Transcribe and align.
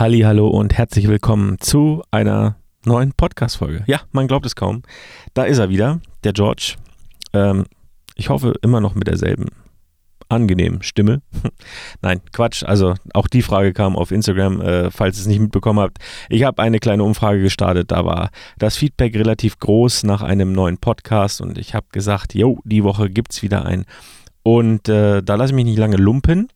Halli, 0.00 0.20
hallo 0.20 0.48
und 0.48 0.78
herzlich 0.78 1.08
willkommen 1.08 1.58
zu 1.60 2.02
einer 2.10 2.56
neuen 2.86 3.12
Podcast-Folge. 3.12 3.84
Ja, 3.86 4.00
man 4.12 4.28
glaubt 4.28 4.46
es 4.46 4.56
kaum. 4.56 4.80
Da 5.34 5.42
ist 5.42 5.58
er 5.58 5.68
wieder, 5.68 6.00
der 6.24 6.32
George. 6.32 6.76
Ähm, 7.34 7.66
ich 8.14 8.30
hoffe 8.30 8.54
immer 8.62 8.80
noch 8.80 8.94
mit 8.94 9.08
derselben 9.08 9.48
angenehmen 10.30 10.82
Stimme. 10.82 11.20
Nein, 12.00 12.22
Quatsch. 12.32 12.62
Also 12.62 12.94
auch 13.12 13.28
die 13.28 13.42
Frage 13.42 13.74
kam 13.74 13.94
auf 13.94 14.10
Instagram, 14.10 14.62
äh, 14.62 14.90
falls 14.90 15.18
ihr 15.18 15.20
es 15.20 15.26
nicht 15.26 15.40
mitbekommen 15.40 15.80
habt. 15.80 15.98
Ich 16.30 16.44
habe 16.44 16.62
eine 16.62 16.78
kleine 16.78 17.04
Umfrage 17.04 17.42
gestartet. 17.42 17.90
Da 17.90 18.06
war 18.06 18.30
das 18.56 18.78
Feedback 18.78 19.14
relativ 19.14 19.58
groß 19.58 20.04
nach 20.04 20.22
einem 20.22 20.52
neuen 20.52 20.78
Podcast 20.78 21.42
und 21.42 21.58
ich 21.58 21.74
habe 21.74 21.88
gesagt, 21.92 22.34
jo, 22.34 22.60
die 22.64 22.84
Woche 22.84 23.10
gibt 23.10 23.32
es 23.32 23.42
wieder 23.42 23.66
einen. 23.66 23.84
Und 24.44 24.88
äh, 24.88 25.22
da 25.22 25.34
lasse 25.34 25.52
ich 25.52 25.56
mich 25.56 25.66
nicht 25.66 25.78
lange 25.78 25.98
lumpen 25.98 26.48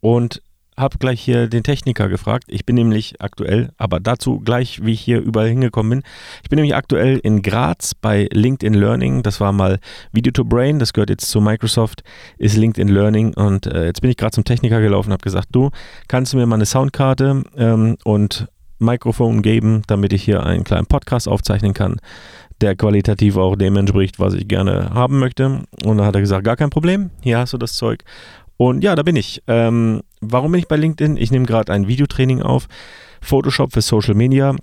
und 0.00 0.40
habe 0.80 0.98
gleich 0.98 1.20
hier 1.20 1.46
den 1.46 1.62
Techniker 1.62 2.08
gefragt. 2.08 2.44
Ich 2.48 2.66
bin 2.66 2.76
nämlich 2.76 3.20
aktuell, 3.20 3.70
aber 3.76 4.00
dazu 4.00 4.40
gleich, 4.40 4.84
wie 4.84 4.92
ich 4.92 5.00
hier 5.00 5.20
überall 5.20 5.48
hingekommen 5.48 5.90
bin. 5.90 6.02
Ich 6.42 6.48
bin 6.48 6.56
nämlich 6.56 6.74
aktuell 6.74 7.18
in 7.18 7.42
Graz 7.42 7.94
bei 7.94 8.28
LinkedIn 8.32 8.74
Learning. 8.74 9.22
Das 9.22 9.40
war 9.40 9.52
mal 9.52 9.78
Video 10.12 10.32
to 10.32 10.44
Brain, 10.44 10.78
das 10.78 10.92
gehört 10.92 11.10
jetzt 11.10 11.30
zu 11.30 11.40
Microsoft, 11.40 12.02
ist 12.38 12.56
LinkedIn 12.56 12.88
Learning. 12.88 13.34
Und 13.34 13.66
äh, 13.66 13.86
jetzt 13.86 14.00
bin 14.00 14.10
ich 14.10 14.16
gerade 14.16 14.32
zum 14.32 14.44
Techniker 14.44 14.80
gelaufen 14.80 15.10
und 15.10 15.12
habe 15.12 15.22
gesagt, 15.22 15.48
du, 15.52 15.70
kannst 16.08 16.32
du 16.32 16.36
mir 16.36 16.46
mal 16.46 16.56
eine 16.56 16.66
Soundkarte 16.66 17.44
ähm, 17.56 17.96
und 18.04 18.48
Mikrofon 18.80 19.42
geben, 19.42 19.82
damit 19.86 20.12
ich 20.12 20.24
hier 20.24 20.44
einen 20.44 20.64
kleinen 20.64 20.86
Podcast 20.86 21.28
aufzeichnen 21.28 21.74
kann, 21.74 21.96
der 22.60 22.74
qualitativ 22.76 23.36
auch 23.36 23.56
dem 23.56 23.76
entspricht, 23.76 24.18
was 24.18 24.34
ich 24.34 24.48
gerne 24.48 24.90
haben 24.94 25.18
möchte. 25.18 25.62
Und 25.84 25.98
da 25.98 26.06
hat 26.06 26.14
er 26.14 26.22
gesagt, 26.22 26.44
gar 26.44 26.56
kein 26.56 26.70
Problem, 26.70 27.10
hier 27.20 27.38
hast 27.38 27.52
du 27.52 27.58
das 27.58 27.74
Zeug. 27.74 28.04
Und 28.56 28.82
ja, 28.82 28.94
da 28.94 29.02
bin 29.02 29.16
ich. 29.16 29.42
Ähm, 29.46 30.02
warum 30.20 30.52
bin 30.52 30.60
ich 30.60 30.68
bei 30.68 30.76
LinkedIn? 30.76 31.16
Ich 31.16 31.30
nehme 31.30 31.46
gerade 31.46 31.72
ein 31.72 31.88
Videotraining 31.88 32.42
auf. 32.42 32.66
Photoshop 33.20 33.72
für 33.72 33.82
Social 33.82 34.14
Media. 34.14 34.54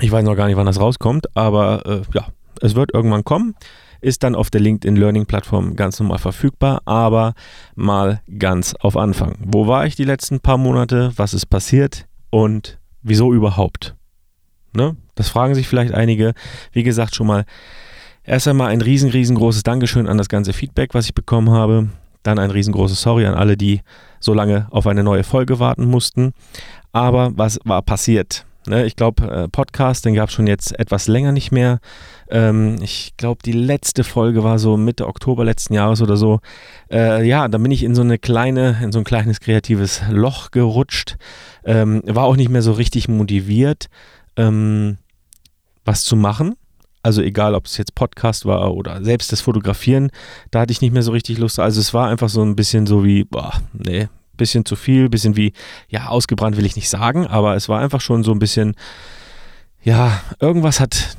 Ich 0.00 0.10
weiß 0.10 0.24
noch 0.24 0.36
gar 0.36 0.46
nicht, 0.46 0.56
wann 0.56 0.66
das 0.66 0.80
rauskommt, 0.80 1.36
aber 1.36 1.84
äh, 1.86 2.02
ja, 2.14 2.28
es 2.60 2.74
wird 2.74 2.94
irgendwann 2.94 3.24
kommen. 3.24 3.54
Ist 4.00 4.22
dann 4.22 4.34
auf 4.34 4.48
der 4.48 4.62
LinkedIn 4.62 4.96
Learning 4.96 5.26
Plattform 5.26 5.76
ganz 5.76 6.00
normal 6.00 6.18
verfügbar, 6.18 6.80
aber 6.86 7.34
mal 7.74 8.22
ganz 8.38 8.74
auf 8.74 8.96
Anfang. 8.96 9.36
Wo 9.44 9.66
war 9.66 9.84
ich 9.84 9.94
die 9.94 10.04
letzten 10.04 10.40
paar 10.40 10.56
Monate? 10.56 11.12
Was 11.16 11.34
ist 11.34 11.46
passiert? 11.46 12.06
Und 12.30 12.78
wieso 13.02 13.34
überhaupt? 13.34 13.94
Ne? 14.72 14.96
Das 15.16 15.28
fragen 15.28 15.54
sich 15.54 15.68
vielleicht 15.68 15.92
einige. 15.92 16.32
Wie 16.72 16.82
gesagt, 16.82 17.14
schon 17.14 17.26
mal 17.26 17.44
erst 18.24 18.48
einmal 18.48 18.70
ein 18.70 18.80
riesen, 18.80 19.10
riesengroßes 19.10 19.64
Dankeschön 19.64 20.06
an 20.06 20.16
das 20.16 20.30
ganze 20.30 20.54
Feedback, 20.54 20.94
was 20.94 21.04
ich 21.04 21.14
bekommen 21.14 21.50
habe. 21.50 21.90
Dann 22.22 22.38
ein 22.38 22.50
riesengroßes 22.50 23.00
Sorry 23.00 23.26
an 23.26 23.34
alle, 23.34 23.56
die 23.56 23.80
so 24.18 24.34
lange 24.34 24.66
auf 24.70 24.86
eine 24.86 25.02
neue 25.02 25.24
Folge 25.24 25.58
warten 25.58 25.86
mussten. 25.86 26.32
Aber 26.92 27.30
was 27.34 27.58
war 27.64 27.82
passiert? 27.82 28.44
Ne, 28.66 28.84
ich 28.84 28.94
glaube, 28.94 29.24
äh, 29.30 29.48
Podcast, 29.48 30.04
den 30.04 30.14
gab 30.14 30.28
es 30.28 30.34
schon 30.34 30.46
jetzt 30.46 30.78
etwas 30.78 31.08
länger 31.08 31.32
nicht 31.32 31.50
mehr. 31.50 31.80
Ähm, 32.28 32.76
ich 32.82 33.14
glaube, 33.16 33.40
die 33.42 33.52
letzte 33.52 34.04
Folge 34.04 34.44
war 34.44 34.58
so 34.58 34.76
Mitte 34.76 35.06
Oktober 35.06 35.46
letzten 35.46 35.72
Jahres 35.72 36.02
oder 36.02 36.18
so. 36.18 36.40
Äh, 36.90 37.26
ja, 37.26 37.48
dann 37.48 37.62
bin 37.62 37.72
ich 37.72 37.82
in 37.82 37.94
so 37.94 38.02
eine 38.02 38.18
kleine, 38.18 38.78
in 38.82 38.92
so 38.92 38.98
ein 38.98 39.04
kleines 39.04 39.40
kreatives 39.40 40.02
Loch 40.10 40.50
gerutscht. 40.50 41.16
Ähm, 41.64 42.02
war 42.04 42.24
auch 42.24 42.36
nicht 42.36 42.50
mehr 42.50 42.60
so 42.60 42.72
richtig 42.72 43.08
motiviert, 43.08 43.88
ähm, 44.36 44.98
was 45.86 46.04
zu 46.04 46.14
machen. 46.14 46.54
Also 47.02 47.22
egal, 47.22 47.54
ob 47.54 47.66
es 47.66 47.76
jetzt 47.76 47.94
Podcast 47.94 48.44
war 48.44 48.74
oder 48.74 49.02
selbst 49.02 49.32
das 49.32 49.40
Fotografieren, 49.40 50.10
da 50.50 50.60
hatte 50.60 50.72
ich 50.72 50.82
nicht 50.82 50.92
mehr 50.92 51.02
so 51.02 51.12
richtig 51.12 51.38
Lust. 51.38 51.58
Also 51.58 51.80
es 51.80 51.94
war 51.94 52.08
einfach 52.08 52.28
so 52.28 52.42
ein 52.42 52.56
bisschen 52.56 52.86
so 52.86 53.04
wie, 53.04 53.24
boah, 53.24 53.52
nee, 53.72 54.08
bisschen 54.36 54.64
zu 54.64 54.76
viel, 54.76 55.08
bisschen 55.08 55.36
wie, 55.36 55.52
ja, 55.88 56.08
ausgebrannt 56.08 56.56
will 56.56 56.66
ich 56.66 56.76
nicht 56.76 56.88
sagen, 56.88 57.26
aber 57.26 57.56
es 57.56 57.68
war 57.68 57.80
einfach 57.80 58.00
schon 58.00 58.24
so 58.24 58.32
ein 58.32 58.38
bisschen, 58.38 58.74
ja, 59.82 60.20
irgendwas 60.40 60.80
hat, 60.80 61.16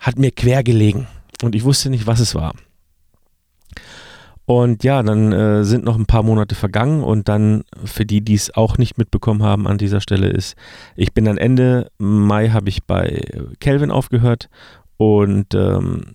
hat 0.00 0.18
mir 0.18 0.30
quer 0.32 0.62
gelegen 0.62 1.06
und 1.42 1.54
ich 1.54 1.64
wusste 1.64 1.88
nicht, 1.90 2.06
was 2.06 2.20
es 2.20 2.34
war. 2.34 2.54
Und 4.44 4.82
ja, 4.82 5.02
dann 5.04 5.32
äh, 5.32 5.64
sind 5.64 5.84
noch 5.84 5.96
ein 5.96 6.06
paar 6.06 6.24
Monate 6.24 6.56
vergangen 6.56 7.04
und 7.04 7.28
dann 7.28 7.62
für 7.84 8.04
die, 8.04 8.22
die 8.22 8.34
es 8.34 8.54
auch 8.54 8.76
nicht 8.76 8.98
mitbekommen 8.98 9.42
haben 9.42 9.68
an 9.68 9.78
dieser 9.78 10.00
Stelle 10.00 10.28
ist, 10.28 10.56
ich 10.96 11.14
bin 11.14 11.24
dann 11.24 11.38
Ende 11.38 11.90
Mai 11.98 12.48
habe 12.48 12.68
ich 12.68 12.82
bei 12.82 13.22
Kelvin 13.60 13.92
aufgehört 13.92 14.48
und 14.96 15.54
ähm, 15.54 16.14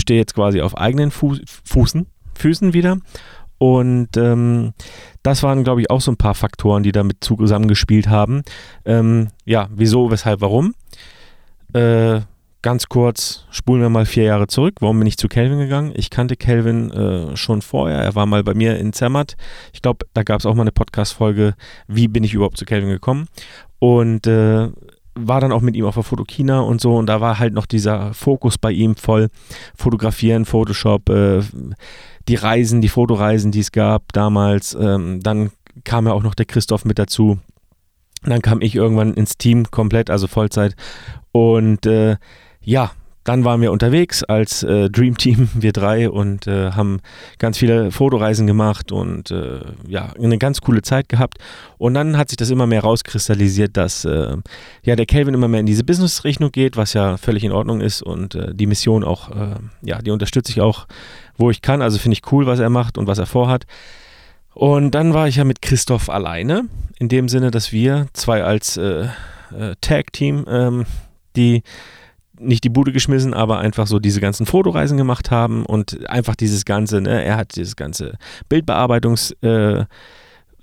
stehe 0.00 0.20
jetzt 0.20 0.34
quasi 0.34 0.60
auf 0.60 0.76
eigenen 0.76 1.10
Fu 1.10 1.36
Fußen, 1.64 2.06
Füßen 2.34 2.72
wieder. 2.72 2.98
Und 3.58 4.16
ähm, 4.16 4.74
das 5.22 5.42
waren, 5.42 5.64
glaube 5.64 5.80
ich, 5.80 5.90
auch 5.90 6.00
so 6.00 6.10
ein 6.10 6.16
paar 6.16 6.34
Faktoren, 6.34 6.82
die 6.82 6.92
damit 6.92 7.18
zusammengespielt 7.24 8.08
haben. 8.08 8.42
Ähm, 8.84 9.28
ja, 9.44 9.68
wieso, 9.74 10.10
weshalb, 10.10 10.40
warum? 10.40 10.74
Äh, 11.72 12.20
ganz 12.62 12.88
kurz, 12.88 13.44
spulen 13.50 13.82
wir 13.82 13.90
mal 13.90 14.06
vier 14.06 14.24
Jahre 14.24 14.46
zurück. 14.46 14.76
Warum 14.80 14.98
bin 14.98 15.06
ich 15.06 15.18
zu 15.18 15.28
Kelvin 15.28 15.58
gegangen? 15.58 15.92
Ich 15.94 16.10
kannte 16.10 16.36
Kelvin 16.36 16.90
äh, 16.90 17.36
schon 17.36 17.62
vorher. 17.62 17.98
Er 17.98 18.14
war 18.14 18.26
mal 18.26 18.42
bei 18.42 18.54
mir 18.54 18.78
in 18.78 18.92
Zermatt. 18.92 19.36
Ich 19.72 19.82
glaube, 19.82 20.06
da 20.14 20.22
gab 20.22 20.40
es 20.40 20.46
auch 20.46 20.54
mal 20.54 20.62
eine 20.62 20.72
Podcast-Folge, 20.72 21.54
wie 21.88 22.08
bin 22.08 22.24
ich 22.24 22.34
überhaupt 22.34 22.56
zu 22.56 22.64
Kelvin 22.64 22.90
gekommen. 22.90 23.28
Und 23.78 24.26
äh, 24.26 24.70
war 25.14 25.40
dann 25.40 25.52
auch 25.52 25.60
mit 25.60 25.76
ihm 25.76 25.84
auf 25.84 25.94
der 25.94 26.02
Fotokina 26.02 26.60
und 26.60 26.80
so 26.80 26.96
und 26.96 27.06
da 27.06 27.20
war 27.20 27.38
halt 27.38 27.54
noch 27.54 27.66
dieser 27.66 28.14
Fokus 28.14 28.58
bei 28.58 28.72
ihm 28.72 28.96
voll 28.96 29.28
fotografieren, 29.76 30.44
Photoshop, 30.44 31.08
äh, 31.08 31.42
die 32.28 32.34
Reisen, 32.34 32.80
die 32.80 32.88
Fotoreisen, 32.88 33.52
die 33.52 33.60
es 33.60 33.72
gab 33.72 34.12
damals. 34.12 34.74
Ähm, 34.74 35.20
dann 35.22 35.50
kam 35.84 36.06
ja 36.06 36.12
auch 36.12 36.22
noch 36.22 36.34
der 36.34 36.46
Christoph 36.46 36.84
mit 36.84 36.98
dazu. 36.98 37.38
Dann 38.22 38.42
kam 38.42 38.60
ich 38.60 38.74
irgendwann 38.74 39.14
ins 39.14 39.36
Team 39.36 39.70
komplett, 39.70 40.10
also 40.10 40.26
Vollzeit. 40.26 40.74
Und 41.32 41.84
äh, 41.86 42.16
ja, 42.62 42.92
dann 43.24 43.44
waren 43.44 43.62
wir 43.62 43.72
unterwegs 43.72 44.22
als 44.22 44.62
äh, 44.62 44.90
Dream 44.90 45.16
Team, 45.16 45.48
wir 45.54 45.72
drei, 45.72 46.08
und 46.08 46.46
äh, 46.46 46.72
haben 46.72 47.00
ganz 47.38 47.58
viele 47.58 47.90
Fotoreisen 47.90 48.46
gemacht 48.46 48.92
und 48.92 49.30
äh, 49.30 49.60
ja, 49.88 50.12
eine 50.12 50.38
ganz 50.38 50.60
coole 50.60 50.82
Zeit 50.82 51.08
gehabt. 51.08 51.38
Und 51.78 51.94
dann 51.94 52.16
hat 52.16 52.28
sich 52.28 52.36
das 52.36 52.50
immer 52.50 52.66
mehr 52.66 52.82
rauskristallisiert, 52.82 53.76
dass 53.76 54.04
äh, 54.04 54.36
ja 54.82 54.96
der 54.96 55.06
Kelvin 55.06 55.34
immer 55.34 55.48
mehr 55.48 55.60
in 55.60 55.66
diese 55.66 55.84
Business-Richtung 55.84 56.52
geht, 56.52 56.76
was 56.76 56.92
ja 56.92 57.16
völlig 57.16 57.44
in 57.44 57.52
Ordnung 57.52 57.80
ist 57.80 58.02
und 58.02 58.34
äh, 58.34 58.54
die 58.54 58.66
Mission 58.66 59.02
auch, 59.02 59.30
äh, 59.30 59.56
ja, 59.82 60.00
die 60.02 60.10
unterstütze 60.10 60.52
ich 60.52 60.60
auch, 60.60 60.86
wo 61.36 61.50
ich 61.50 61.62
kann. 61.62 61.82
Also 61.82 61.98
finde 61.98 62.14
ich 62.14 62.32
cool, 62.32 62.46
was 62.46 62.60
er 62.60 62.70
macht 62.70 62.98
und 62.98 63.06
was 63.06 63.18
er 63.18 63.26
vorhat. 63.26 63.64
Und 64.52 64.92
dann 64.92 65.14
war 65.14 65.26
ich 65.26 65.36
ja 65.36 65.44
mit 65.44 65.62
Christoph 65.62 66.08
alleine, 66.08 66.66
in 66.98 67.08
dem 67.08 67.28
Sinne, 67.28 67.50
dass 67.50 67.72
wir 67.72 68.06
zwei 68.12 68.44
als 68.44 68.78
Tag-Team 69.80 70.44
ähm, 70.48 70.86
die 71.36 71.62
nicht 72.44 72.64
die 72.64 72.68
Bude 72.68 72.92
geschmissen, 72.92 73.34
aber 73.34 73.58
einfach 73.58 73.86
so 73.86 73.98
diese 73.98 74.20
ganzen 74.20 74.46
Fotoreisen 74.46 74.96
gemacht 74.96 75.30
haben 75.30 75.66
und 75.66 76.08
einfach 76.08 76.36
dieses 76.36 76.64
ganze, 76.64 77.00
ne, 77.00 77.24
er 77.24 77.36
hat 77.36 77.56
dieses 77.56 77.76
ganze 77.76 78.18
Bildbearbeitungs- 78.50 79.34
äh, 79.42 79.86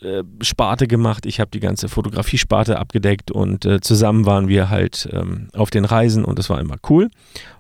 äh, 0.02 0.24
Sparte 0.42 0.88
gemacht, 0.88 1.28
ich 1.28 1.40
habe 1.40 1.52
die 1.52 1.60
ganze 1.60 1.88
Fotografie-Sparte 1.88 2.80
abgedeckt 2.80 3.30
und 3.30 3.66
äh, 3.66 3.82
zusammen 3.82 4.26
waren 4.26 4.48
wir 4.48 4.70
halt 4.72 5.08
ähm, 5.12 5.50
auf 5.54 5.70
den 5.70 5.86
Reisen 5.86 6.26
und 6.26 6.40
das 6.40 6.50
war 6.50 6.60
immer 6.60 6.78
cool. 6.90 7.10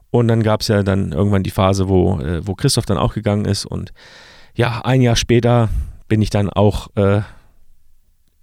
Und 0.09 0.27
dann 0.27 0.41
gab 0.41 0.61
es 0.61 0.67
ja 0.67 0.81
dann 0.81 1.11
irgendwann 1.11 1.43
die 1.43 1.51
Phase, 1.51 1.87
wo, 1.87 2.19
äh, 2.19 2.45
wo 2.45 2.55
Christoph 2.55 2.85
dann 2.85 2.97
auch 2.97 3.13
gegangen 3.13 3.45
ist 3.45 3.65
und 3.65 3.93
ja, 4.55 4.81
ein 4.81 5.01
Jahr 5.01 5.15
später 5.15 5.69
bin 6.07 6.21
ich 6.21 6.31
dann 6.31 6.49
auch 6.49 6.87
äh, 6.95 7.21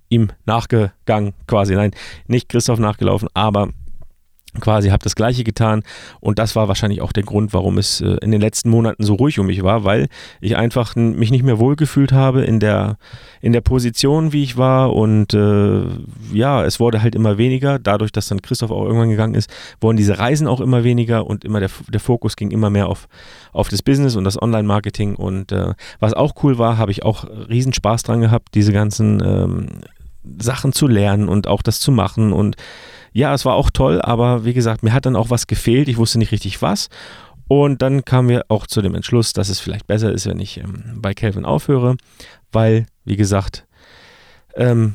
ihm 0.09 0.29
nachgegangen, 0.47 1.35
quasi, 1.47 1.75
nein, 1.75 1.91
nicht 2.27 2.49
Christoph 2.49 2.79
nachgelaufen, 2.79 3.29
aber 3.35 3.69
quasi 4.61 4.89
habe 4.89 5.03
das 5.03 5.15
gleiche 5.15 5.45
getan. 5.45 5.83
Und 6.21 6.39
das 6.39 6.57
war 6.57 6.69
wahrscheinlich 6.69 7.01
auch 7.01 7.13
der 7.13 7.23
Grund, 7.23 7.53
warum 7.53 7.79
es 7.79 8.01
äh, 8.01 8.17
in 8.23 8.31
den 8.31 8.41
letzten 8.41 8.71
Monaten 8.71 9.03
so 9.03 9.15
ruhig 9.15 9.39
um 9.39 9.47
mich 9.47 9.63
war, 9.63 9.85
weil 9.85 10.09
ich 10.41 10.57
einfach 10.57 10.97
mich 10.97 11.31
nicht 11.31 11.45
mehr 11.45 11.59
wohlgefühlt 11.59 12.13
habe 12.13 12.43
in 12.43 12.61
der 12.61 12.97
in 13.41 13.53
der 13.53 13.61
Position, 13.61 14.33
wie 14.33 14.43
ich 14.43 14.57
war. 14.57 14.95
Und 14.95 15.35
äh, 15.35 15.83
ja, 16.33 16.65
es 16.65 16.81
wurde 16.81 17.03
halt 17.03 17.15
immer 17.15 17.39
weniger, 17.39 17.79
dadurch, 17.79 18.13
dass 18.13 18.29
dann 18.29 18.43
Christoph 18.43 18.71
auch 18.71 18.85
irgendwann 18.85 19.11
gegangen 19.11 19.35
ist, 19.35 19.51
wurden 19.81 19.97
diese 19.97 20.19
Reisen 20.19 20.47
auch 20.47 20.61
immer 20.61 20.85
weniger 20.85 21.27
und 21.27 21.45
immer 21.45 21.61
der, 21.61 21.71
der 21.89 22.01
Fokus 22.01 22.37
ging 22.37 22.51
immer 22.51 22.71
mehr 22.71 22.89
auf, 22.89 23.09
auf 23.53 23.69
das 23.69 23.83
Business 23.83 24.17
und 24.17 24.25
das 24.25 24.41
Online-Marketing. 24.41 25.15
Und 25.15 25.53
äh, 25.53 25.75
was 26.01 26.15
auch 26.15 26.35
cool 26.43 26.59
war, 26.59 26.79
habe 26.79 26.91
ich 26.91 27.05
auch 27.05 27.25
riesen 27.49 27.73
Spaß 27.73 28.03
dran 28.03 28.21
gehabt, 28.21 28.55
diese 28.55 28.73
ganzen 28.73 29.23
ähm, 29.25 29.67
Sachen 30.39 30.73
zu 30.73 30.87
lernen 30.87 31.29
und 31.29 31.47
auch 31.47 31.63
das 31.63 31.81
zu 31.81 31.93
machen. 31.93 32.33
Und 32.33 32.57
ja, 33.19 33.35
es 33.35 33.45
war 33.45 33.57
auch 33.57 33.71
toll, 33.71 34.01
aber 34.01 34.45
wie 34.45 34.55
gesagt, 34.55 34.85
mir 34.85 34.93
hat 34.93 35.05
dann 35.05 35.17
auch 35.17 35.29
was 35.29 35.49
gefehlt. 35.49 35.89
Ich 35.89 35.97
wusste 35.97 36.21
nicht 36.21 36.31
richtig 36.31 36.63
was. 36.63 36.89
Und 37.49 37.83
dann 37.83 38.05
kamen 38.05 38.29
wir 38.29 38.45
auch 38.47 38.65
zu 38.65 38.81
dem 38.81 38.95
Entschluss, 38.95 39.33
dass 39.33 39.49
es 39.49 39.59
vielleicht 39.59 39.89
besser 39.89 40.13
ist, 40.13 40.27
wenn 40.27 40.39
ich 40.39 40.59
ähm, 40.59 41.01
bei 41.01 41.15
Calvin 41.15 41.45
aufhöre, 41.45 41.97
weil, 42.53 42.87
wie 43.05 43.17
gesagt, 43.17 43.67
ähm, 44.55 44.95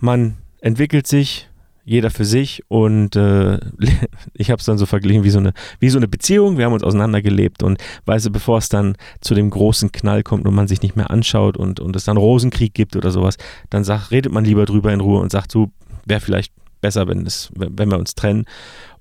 man 0.00 0.36
entwickelt 0.60 1.06
sich, 1.06 1.48
jeder 1.84 2.10
für 2.10 2.26
sich 2.26 2.62
und 2.68 3.16
äh, 3.16 3.58
ich 4.34 4.50
habe 4.50 4.60
es 4.60 4.66
dann 4.66 4.76
so 4.76 4.84
verglichen 4.84 5.24
wie 5.24 5.30
so, 5.30 5.38
eine, 5.38 5.54
wie 5.80 5.88
so 5.88 5.98
eine 5.98 6.08
Beziehung. 6.08 6.58
Wir 6.58 6.66
haben 6.66 6.74
uns 6.74 6.84
auseinandergelebt 6.84 7.62
und 7.62 7.82
weißt 8.04 8.26
du, 8.26 8.30
bevor 8.30 8.58
es 8.58 8.68
dann 8.68 8.96
zu 9.22 9.34
dem 9.34 9.48
großen 9.48 9.92
Knall 9.92 10.22
kommt 10.22 10.46
und 10.46 10.54
man 10.54 10.68
sich 10.68 10.82
nicht 10.82 10.94
mehr 10.94 11.10
anschaut 11.10 11.56
und, 11.56 11.80
und 11.80 11.96
es 11.96 12.04
dann 12.04 12.18
Rosenkrieg 12.18 12.74
gibt 12.74 12.96
oder 12.96 13.10
sowas, 13.10 13.38
dann 13.70 13.82
sagt, 13.82 14.10
redet 14.10 14.30
man 14.30 14.44
lieber 14.44 14.66
drüber 14.66 14.92
in 14.92 15.00
Ruhe 15.00 15.20
und 15.20 15.32
sagt, 15.32 15.50
so, 15.50 15.70
wäre 16.04 16.20
vielleicht 16.20 16.52
besser, 16.82 17.08
wenn, 17.08 17.24
es, 17.24 17.50
wenn 17.54 17.90
wir 17.90 17.98
uns 17.98 18.14
trennen. 18.14 18.44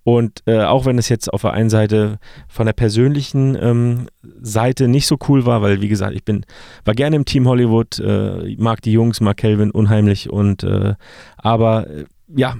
Und 0.03 0.41
äh, 0.47 0.63
auch 0.63 0.85
wenn 0.85 0.97
es 0.97 1.09
jetzt 1.09 1.31
auf 1.31 1.41
der 1.41 1.53
einen 1.53 1.69
Seite 1.69 2.17
von 2.47 2.65
der 2.65 2.73
persönlichen 2.73 3.55
ähm, 3.61 4.07
Seite 4.41 4.87
nicht 4.87 5.05
so 5.05 5.17
cool 5.27 5.45
war, 5.45 5.61
weil 5.61 5.81
wie 5.81 5.89
gesagt, 5.89 6.15
ich 6.15 6.23
bin, 6.23 6.45
war 6.85 6.95
gerne 6.95 7.17
im 7.17 7.25
Team 7.25 7.47
Hollywood, 7.47 7.99
äh, 7.99 8.55
mag 8.57 8.81
die 8.81 8.93
Jungs, 8.93 9.21
mag 9.21 9.37
Kelvin 9.37 9.69
unheimlich 9.69 10.29
und 10.29 10.63
äh, 10.63 10.95
aber 11.37 11.87
äh, 11.87 12.05
ja, 12.35 12.55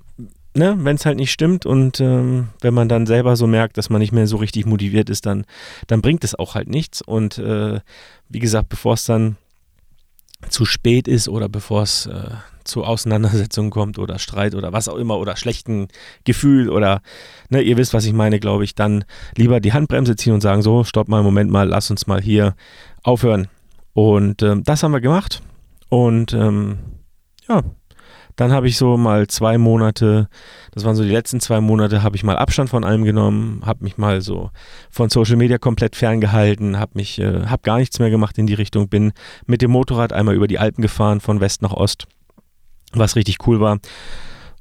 ne, 0.56 0.76
wenn 0.80 0.96
es 0.96 1.06
halt 1.06 1.18
nicht 1.18 1.32
stimmt 1.32 1.66
und 1.66 2.00
ähm, 2.00 2.50
wenn 2.62 2.74
man 2.74 2.90
dann 2.90 3.06
selber 3.06 3.36
so 3.36 3.48
merkt, 3.48 3.78
dass 3.78 3.90
man 3.90 4.00
nicht 4.00 4.12
mehr 4.12 4.28
so 4.28 4.38
richtig 4.38 4.66
motiviert 4.66 5.10
ist, 5.10 5.26
dann, 5.26 5.46
dann 5.88 6.02
bringt 6.02 6.24
es 6.24 6.36
auch 6.36 6.56
halt 6.56 6.70
nichts. 6.70 7.02
Und 7.02 7.38
äh, 7.38 7.80
wie 8.30 8.40
gesagt, 8.40 8.70
bevor 8.70 8.94
es 8.94 9.06
dann 9.06 9.38
zu 10.50 10.66
spät 10.66 11.08
ist 11.08 11.30
oder 11.30 11.50
bevor 11.50 11.84
es 11.84 12.06
äh, 12.08 12.32
zu 12.64 12.84
Auseinandersetzungen 12.84 13.70
kommt 13.70 13.98
oder 14.00 14.20
Streit 14.20 14.56
oder 14.56 14.74
was 14.74 14.88
auch 14.88 14.96
immer 14.96 15.18
oder 15.18 15.36
schlechten 15.36 15.88
Gefühl 16.24 16.70
oder, 16.70 17.02
ne, 17.50 17.62
ihr 17.62 17.78
wisst, 17.78 17.94
was 17.94 18.06
ich 18.06 18.14
meine, 18.14 18.40
glaube 18.40 18.64
ich, 18.64 18.76
dann 18.76 19.04
lieber 19.36 19.60
die 19.60 19.74
Handbremse 19.74 20.16
ziehen 20.16 20.34
und 20.34 20.42
sagen, 20.42 20.62
so, 20.62 20.84
stopp 20.84 21.08
mal, 21.08 21.24
Moment 21.24 21.52
mal, 21.52 21.68
lass 21.68 21.92
uns 21.92 22.08
mal 22.08 22.22
hier 22.22 22.56
aufhören. 23.04 23.48
Und 23.94 24.42
ähm, 24.42 24.64
das 24.64 24.84
haben 24.84 24.94
wir 24.94 25.02
gemacht 25.02 25.42
und 25.90 26.34
ähm, 26.34 26.78
ja, 27.50 27.64
dann 28.36 28.52
habe 28.52 28.68
ich 28.68 28.78
so 28.78 28.98
mal 28.98 29.28
zwei 29.28 29.58
Monate, 29.58 30.28
das 30.72 30.84
waren 30.84 30.96
so 30.96 31.04
die 31.04 31.10
letzten 31.10 31.40
zwei 31.40 31.62
Monate, 31.62 32.04
habe 32.04 32.16
ich 32.16 32.24
mal 32.24 32.38
Abstand 32.38 32.70
von 32.70 32.84
allem 32.84 33.04
genommen, 33.04 33.62
habe 33.66 33.84
mich 33.84 33.98
mal 33.98 34.22
so 34.22 34.52
von 34.90 35.10
Social 35.10 35.36
Media 35.36 35.58
komplett 35.58 35.96
ferngehalten, 35.96 36.80
habe 36.80 36.92
mich, 36.96 37.20
äh, 37.20 37.46
habe 37.46 37.62
gar 37.64 37.78
nichts 37.78 38.00
mehr 38.00 38.10
gemacht 38.10 38.38
in 38.38 38.48
die 38.48 38.54
Richtung, 38.54 38.90
bin 38.90 39.14
mit 39.46 39.62
dem 39.62 39.72
Motorrad 39.72 40.14
einmal 40.14 40.36
über 40.36 40.48
die 40.48 40.60
Alpen 40.60 40.82
gefahren 40.82 41.20
von 41.20 41.40
West 41.40 41.62
nach 41.62 41.74
Ost, 41.74 42.06
was 42.94 43.16
richtig 43.16 43.48
cool 43.48 43.60
war. 43.60 43.80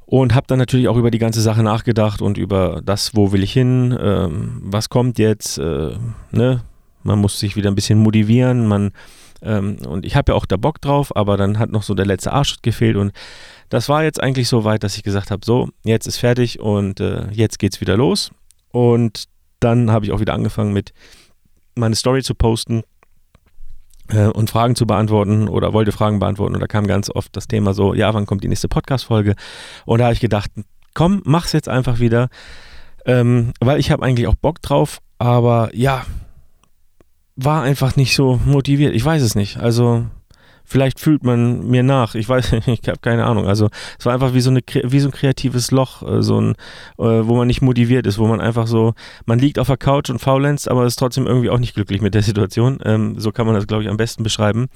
Und 0.06 0.34
habe 0.34 0.48
dann 0.48 0.58
natürlich 0.58 0.88
auch 0.88 0.96
über 0.96 1.12
die 1.12 1.18
ganze 1.18 1.40
Sache 1.40 1.62
nachgedacht 1.62 2.20
und 2.20 2.36
über 2.36 2.82
das, 2.84 3.14
wo 3.14 3.30
will 3.30 3.44
ich 3.44 3.52
hin, 3.52 3.96
ähm, 4.00 4.60
was 4.64 4.88
kommt 4.88 5.18
jetzt, 5.18 5.58
äh, 5.58 5.92
ne? 6.32 6.62
Man 7.02 7.18
muss 7.18 7.38
sich 7.38 7.56
wieder 7.56 7.70
ein 7.70 7.76
bisschen 7.76 7.98
motivieren, 7.98 8.66
man 8.66 8.90
ähm, 9.42 9.76
und 9.86 10.04
ich 10.04 10.16
habe 10.16 10.32
ja 10.32 10.36
auch 10.36 10.46
da 10.46 10.56
Bock 10.56 10.80
drauf, 10.80 11.14
aber 11.16 11.36
dann 11.36 11.58
hat 11.58 11.70
noch 11.70 11.82
so 11.82 11.94
der 11.94 12.06
letzte 12.06 12.32
Arschschritt 12.32 12.62
gefehlt 12.62 12.96
und 12.96 13.12
das 13.70 13.88
war 13.88 14.02
jetzt 14.02 14.22
eigentlich 14.22 14.48
so 14.48 14.64
weit, 14.64 14.82
dass 14.82 14.96
ich 14.96 15.04
gesagt 15.04 15.30
habe, 15.30 15.44
so, 15.44 15.68
jetzt 15.84 16.06
ist 16.06 16.18
fertig 16.18 16.60
und 16.60 17.00
äh, 17.00 17.28
jetzt 17.30 17.58
geht's 17.58 17.80
wieder 17.80 17.96
los. 17.96 18.32
Und 18.72 19.24
dann 19.60 19.90
habe 19.90 20.04
ich 20.04 20.12
auch 20.12 20.20
wieder 20.20 20.34
angefangen 20.34 20.72
mit 20.72 20.92
meine 21.76 21.94
Story 21.94 22.22
zu 22.22 22.34
posten 22.34 22.82
äh, 24.08 24.26
und 24.26 24.50
Fragen 24.50 24.74
zu 24.74 24.86
beantworten 24.86 25.48
oder 25.48 25.72
wollte 25.72 25.92
Fragen 25.92 26.18
beantworten. 26.18 26.54
Und 26.54 26.60
da 26.60 26.66
kam 26.66 26.86
ganz 26.86 27.10
oft 27.10 27.34
das 27.36 27.46
Thema 27.46 27.72
so, 27.72 27.94
ja, 27.94 28.12
wann 28.12 28.26
kommt 28.26 28.42
die 28.42 28.48
nächste 28.48 28.68
Podcast-Folge? 28.68 29.36
Und 29.86 30.00
da 30.00 30.06
habe 30.06 30.14
ich 30.14 30.20
gedacht, 30.20 30.50
komm, 30.94 31.22
mach's 31.24 31.52
jetzt 31.52 31.68
einfach 31.68 32.00
wieder, 32.00 32.28
ähm, 33.06 33.52
weil 33.60 33.78
ich 33.78 33.92
habe 33.92 34.02
eigentlich 34.02 34.26
auch 34.26 34.34
Bock 34.34 34.60
drauf, 34.62 34.98
aber 35.18 35.70
ja, 35.74 36.04
war 37.36 37.62
einfach 37.62 37.96
nicht 37.96 38.14
so 38.14 38.40
motiviert. 38.44 38.94
Ich 38.94 39.04
weiß 39.04 39.22
es 39.22 39.34
nicht. 39.34 39.58
Also 39.58 40.06
vielleicht 40.64 41.00
fühlt 41.00 41.24
man 41.24 41.66
mir 41.68 41.82
nach. 41.82 42.14
Ich 42.14 42.28
weiß, 42.28 42.52
ich 42.66 42.88
habe 42.88 42.98
keine 43.00 43.26
Ahnung. 43.26 43.46
Also 43.46 43.68
es 43.98 44.06
war 44.06 44.14
einfach 44.14 44.34
wie 44.34 44.40
so, 44.40 44.50
eine, 44.50 44.60
wie 44.84 45.00
so 45.00 45.08
ein 45.08 45.12
kreatives 45.12 45.70
Loch, 45.70 46.02
äh, 46.02 46.22
so 46.22 46.40
ein, 46.40 46.52
äh, 46.98 47.26
wo 47.26 47.36
man 47.36 47.46
nicht 47.46 47.62
motiviert 47.62 48.06
ist, 48.06 48.18
wo 48.18 48.26
man 48.26 48.40
einfach 48.40 48.66
so, 48.66 48.94
man 49.26 49.38
liegt 49.38 49.58
auf 49.58 49.66
der 49.66 49.76
Couch 49.76 50.10
und 50.10 50.20
faulenzt, 50.20 50.70
aber 50.70 50.86
ist 50.86 50.96
trotzdem 50.96 51.26
irgendwie 51.26 51.50
auch 51.50 51.58
nicht 51.58 51.74
glücklich 51.74 52.00
mit 52.00 52.14
der 52.14 52.22
Situation. 52.22 52.78
Ähm, 52.84 53.18
so 53.18 53.32
kann 53.32 53.46
man 53.46 53.54
das, 53.54 53.66
glaube 53.66 53.82
ich, 53.82 53.88
am 53.88 53.96
besten 53.96 54.22
beschreiben. 54.22 54.68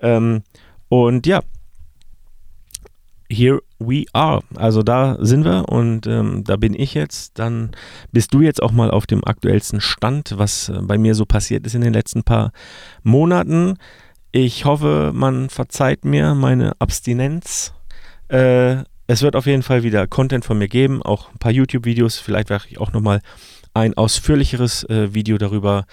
Ähm, 0.00 0.42
und 0.88 1.26
ja, 1.26 1.40
here 3.28 3.60
we 3.78 4.04
are. 4.12 4.42
Also 4.56 4.82
da 4.82 5.16
sind 5.20 5.44
wir 5.44 5.68
und 5.68 6.06
ähm, 6.06 6.44
da 6.44 6.56
bin 6.56 6.74
ich 6.74 6.94
jetzt. 6.94 7.38
Dann 7.38 7.70
bist 8.12 8.34
du 8.34 8.40
jetzt 8.40 8.62
auch 8.62 8.72
mal 8.72 8.90
auf 8.90 9.06
dem 9.06 9.24
aktuellsten 9.24 9.80
Stand, 9.80 10.34
was 10.36 10.68
äh, 10.68 10.80
bei 10.82 10.98
mir 10.98 11.14
so 11.14 11.24
passiert 11.24 11.66
ist 11.66 11.74
in 11.74 11.80
den 11.80 11.92
letzten 11.92 12.22
paar 12.22 12.52
Monaten. 13.02 13.76
Ich 14.32 14.64
hoffe, 14.64 15.12
man 15.14 15.48
verzeiht 15.48 16.04
mir 16.04 16.34
meine 16.34 16.72
Abstinenz. 16.80 17.72
Äh, 18.28 18.84
es 19.06 19.22
wird 19.22 19.36
auf 19.36 19.46
jeden 19.46 19.62
Fall 19.62 19.82
wieder 19.82 20.06
Content 20.06 20.44
von 20.44 20.58
mir 20.58 20.68
geben, 20.68 21.02
auch 21.02 21.32
ein 21.32 21.38
paar 21.38 21.52
YouTube-Videos. 21.52 22.18
Vielleicht 22.18 22.50
werde 22.50 22.66
ich 22.68 22.78
auch 22.78 22.92
nochmal 22.92 23.22
ein 23.72 23.94
ausführlicheres 23.94 24.84
äh, 24.84 25.14
Video 25.14 25.38
darüber, 25.38 25.86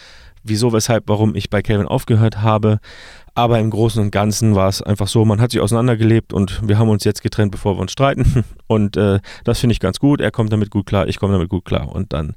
wieso, 0.46 0.74
weshalb, 0.74 1.08
warum 1.08 1.36
ich 1.36 1.50
bei 1.50 1.62
Calvin 1.62 1.88
aufgehört 1.88 2.42
habe. 2.42 2.80
Aber 3.34 3.60
im 3.60 3.70
Großen 3.70 4.02
und 4.02 4.12
Ganzen 4.12 4.56
war 4.56 4.70
es 4.70 4.82
einfach 4.82 5.10
so, 5.10 5.26
man 5.26 5.42
hat 5.42 5.52
sich 5.52 5.60
auseinandergelebt 5.60 6.32
und 6.32 6.66
wir 6.68 6.78
haben 6.80 6.90
uns 6.90 7.04
jetzt 7.04 7.22
getrennt, 7.22 7.52
bevor 7.52 7.76
wir 7.76 7.82
uns 7.82 7.92
streiten. 7.92 8.46
Und 8.68 8.98
äh, 8.98 9.20
das 9.44 9.60
finde 9.60 9.74
ich 9.74 9.80
ganz 9.80 10.00
gut. 10.00 10.22
Er 10.22 10.32
kommt 10.32 10.52
damit 10.52 10.72
gut 10.72 10.88
klar, 10.88 11.08
ich 11.08 11.20
komme 11.20 11.34
damit 11.34 11.50
gut 11.50 11.66
klar. 11.66 11.94
Und 11.94 12.14
dann 12.14 12.34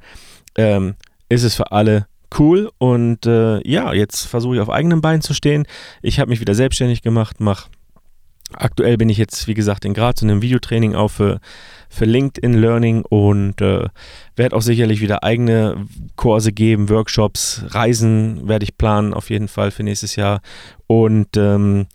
ähm, 0.57 0.97
ist 1.29 1.45
es 1.45 1.55
für 1.55 1.73
alle 1.73 2.07
cool. 2.39 2.71
Und 2.79 3.27
äh, 3.27 3.67
ja, 3.67 3.93
jetzt 3.93 4.27
versuche 4.27 4.57
ich 4.57 4.61
auf 4.61 4.71
eigenem 4.71 5.01
Bein 5.01 5.23
zu 5.23 5.33
stehen. 5.35 5.67
Ich 6.03 6.21
habe 6.21 6.29
mich 6.29 6.41
wieder 6.41 6.55
selbstständig 6.55 7.01
gemacht, 7.01 7.41
mache 7.41 7.71
Aktuell 8.55 8.97
bin 8.97 9.11
ich 9.11 9.19
jetzt, 9.19 9.47
wie 9.47 9.55
gesagt, 9.55 9.85
in 9.85 9.93
Graz 9.95 10.23
und 10.23 10.31
im 10.31 10.41
Videotraining 10.41 10.95
auch 10.95 11.09
für, 11.09 11.41
für 11.91 12.06
LinkedIn 12.06 12.55
Learning 12.55 13.03
und 13.03 13.61
äh, 13.61 13.89
werde 14.37 14.56
auch 14.56 14.62
sicherlich 14.62 15.00
wieder 15.00 15.23
eigene 15.23 15.87
Kurse 16.17 16.53
geben, 16.53 16.89
Workshops, 16.89 17.65
Reisen 17.69 18.49
werde 18.49 18.65
ich 18.65 18.79
planen 18.79 19.12
auf 19.12 19.29
jeden 19.29 19.49
Fall 19.49 19.71
für 19.71 19.83
nächstes 19.83 20.17
Jahr 20.17 20.41
und 20.87 21.37
ähm, 21.37 21.87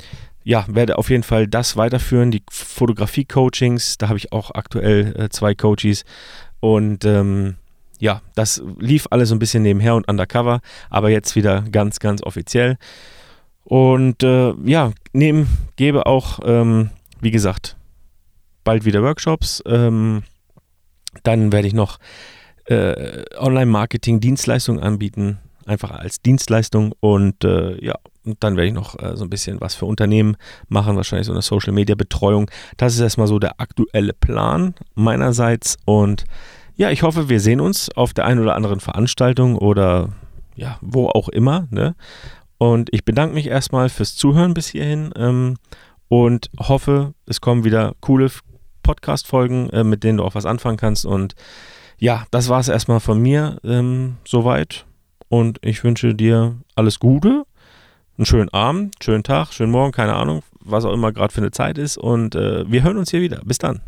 ja, 0.44 0.66
werde 0.68 0.98
auf 0.98 1.10
jeden 1.10 1.24
Fall 1.24 1.48
das 1.48 1.76
weiterführen, 1.78 2.30
die 2.30 2.44
Fotografie-Coachings, 2.52 3.98
da 3.98 4.10
habe 4.10 4.18
ich 4.18 4.32
auch 4.32 4.52
aktuell 4.52 5.16
äh, 5.18 5.30
zwei 5.30 5.56
Coaches 5.56 6.04
und 6.60 7.04
ähm, 7.06 7.56
ja, 8.00 8.22
das 8.36 8.62
lief 8.80 9.08
alles 9.12 9.30
so 9.30 9.36
ein 9.36 9.40
bisschen 9.40 9.64
nebenher 9.64 9.96
und 9.96 10.08
undercover, 10.10 10.60
aber 10.90 11.10
jetzt 11.10 11.36
wieder 11.36 11.62
ganz, 11.62 12.00
ganz 12.00 12.22
offiziell. 12.22 12.78
Und 13.74 14.22
äh, 14.22 14.54
ja, 14.66 14.92
nehmen, 15.14 15.48
gebe 15.78 16.06
auch, 16.06 16.42
ähm, 16.46 16.92
wie 17.22 17.32
gesagt, 17.32 17.76
bald 18.64 18.86
wieder 18.86 19.02
Workshops. 19.02 19.64
Ähm, 19.66 20.22
dann 21.24 21.52
werde 21.52 21.68
ich 21.68 21.74
noch 21.74 21.98
äh, 22.66 23.24
Online-Marketing-Dienstleistungen 23.36 24.80
anbieten, 24.80 25.40
einfach 25.66 25.90
als 25.90 26.22
Dienstleistung. 26.22 26.94
Und 27.00 27.44
äh, 27.46 27.84
ja, 27.84 27.96
und 28.24 28.44
dann 28.44 28.58
werde 28.58 28.68
ich 28.68 28.76
noch 28.76 29.02
äh, 29.02 29.18
so 29.18 29.24
ein 29.24 29.32
bisschen 29.32 29.60
was 29.60 29.74
für 29.74 29.88
Unternehmen 29.88 30.38
machen, 30.68 30.96
wahrscheinlich 30.96 31.26
so 31.26 31.34
eine 31.34 31.42
Social-Media-Betreuung. 31.42 32.52
Das 32.78 32.94
ist 32.94 33.00
erstmal 33.00 33.26
so 33.26 33.40
der 33.40 33.60
aktuelle 33.60 34.14
Plan 34.14 34.76
meinerseits. 34.94 35.78
Und 35.86 36.26
ja, 36.76 36.92
ich 36.92 37.02
hoffe, 37.02 37.28
wir 37.28 37.40
sehen 37.40 37.60
uns 37.60 37.90
auf 37.90 38.14
der 38.14 38.26
einen 38.26 38.40
oder 38.40 38.54
anderen 38.54 38.82
Veranstaltung 38.82 39.58
oder 39.58 40.10
ja, 40.56 40.78
wo 40.82 41.08
auch 41.08 41.28
immer. 41.30 41.66
Ne? 41.72 41.96
Und 42.58 42.90
ich 42.94 43.04
bedanke 43.04 43.36
mich 43.36 43.48
erstmal 43.48 43.90
fürs 43.90 44.16
Zuhören 44.16 44.54
bis 44.54 44.68
hierhin 44.68 45.12
ähm, 45.16 45.58
und 46.08 46.50
hoffe, 46.60 47.14
es 47.26 47.42
kommen 47.42 47.64
wieder 47.64 47.94
coole 48.00 48.30
Podcast-Folgen, 48.84 49.70
äh, 49.72 49.84
mit 49.84 50.04
denen 50.04 50.18
du 50.18 50.24
auch 50.24 50.36
was 50.36 50.46
anfangen 50.46 50.78
kannst. 50.78 51.06
Und 51.06 51.36
ja, 51.98 52.26
das 52.32 52.50
war 52.50 52.60
es 52.60 52.68
erstmal 52.68 53.00
von 53.00 53.20
mir 53.20 53.58
ähm, 53.64 54.18
soweit. 54.26 54.86
Und 55.30 55.60
ich 55.62 55.84
wünsche 55.84 56.14
dir 56.14 56.56
alles 56.76 57.00
Gute, 57.00 57.44
einen 58.18 58.26
schönen 58.26 58.50
Abend, 58.50 58.96
schönen 59.02 59.24
Tag, 59.24 59.52
schönen 59.54 59.72
Morgen, 59.72 59.92
keine 59.92 60.14
Ahnung, 60.14 60.44
was 60.60 60.86
auch 60.86 60.94
immer 60.94 61.12
gerade 61.12 61.34
für 61.34 61.42
eine 61.42 61.52
Zeit 61.52 61.78
ist. 61.78 61.98
Und 61.98 62.36
äh, 62.36 62.70
wir 62.70 62.84
hören 62.84 62.98
uns 62.98 63.10
hier 63.10 63.22
wieder. 63.22 63.42
Bis 63.44 63.58
dann. 63.58 63.82